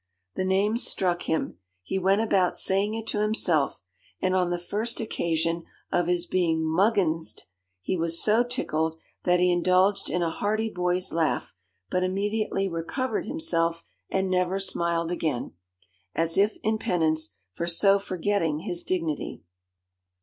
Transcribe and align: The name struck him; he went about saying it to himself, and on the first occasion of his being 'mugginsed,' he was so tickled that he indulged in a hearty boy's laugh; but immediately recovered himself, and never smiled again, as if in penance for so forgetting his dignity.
The 0.33 0.43
name 0.43 0.77
struck 0.77 1.29
him; 1.29 1.59
he 1.83 1.99
went 1.99 2.21
about 2.21 2.57
saying 2.57 2.95
it 2.95 3.05
to 3.09 3.21
himself, 3.21 3.83
and 4.19 4.33
on 4.33 4.49
the 4.49 4.57
first 4.57 4.99
occasion 4.99 5.63
of 5.91 6.07
his 6.07 6.25
being 6.25 6.63
'mugginsed,' 6.63 7.43
he 7.81 7.95
was 7.95 8.19
so 8.19 8.41
tickled 8.43 8.97
that 9.25 9.39
he 9.39 9.51
indulged 9.51 10.09
in 10.09 10.23
a 10.23 10.31
hearty 10.31 10.71
boy's 10.71 11.13
laugh; 11.13 11.53
but 11.91 12.01
immediately 12.03 12.67
recovered 12.67 13.27
himself, 13.27 13.83
and 14.09 14.27
never 14.31 14.57
smiled 14.59 15.11
again, 15.11 15.53
as 16.15 16.35
if 16.35 16.57
in 16.63 16.79
penance 16.79 17.35
for 17.51 17.67
so 17.67 17.99
forgetting 17.99 18.61
his 18.61 18.83
dignity. 18.83 19.43